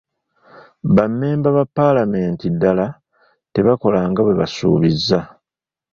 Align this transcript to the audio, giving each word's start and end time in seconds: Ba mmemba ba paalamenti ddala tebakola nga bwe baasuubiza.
Ba 0.95 1.03
mmemba 1.11 1.49
ba 1.57 1.63
paalamenti 1.75 2.45
ddala 2.53 2.85
tebakola 3.53 3.99
nga 4.09 4.21
bwe 4.23 4.37
baasuubiza. 4.39 5.19